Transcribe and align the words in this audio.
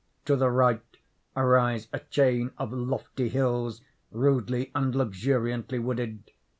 To 0.25 0.35
the 0.35 0.49
right 0.49 0.81
arise 1.37 1.87
a 1.93 1.99
chain 1.99 2.53
of 2.57 2.73
lofty 2.73 3.29
hills 3.29 3.83
rudely 4.09 4.71
and 4.73 4.95
luxuriantly 4.95 5.77
wooded. 5.77 6.31